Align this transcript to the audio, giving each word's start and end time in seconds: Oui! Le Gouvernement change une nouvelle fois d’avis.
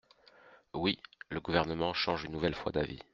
Oui! 0.73 0.97
Le 1.29 1.39
Gouvernement 1.39 1.93
change 1.93 2.23
une 2.23 2.31
nouvelle 2.31 2.55
fois 2.55 2.71
d’avis. 2.71 3.01